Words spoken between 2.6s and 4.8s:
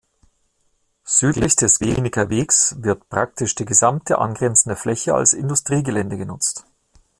wird praktisch die gesamte angrenzende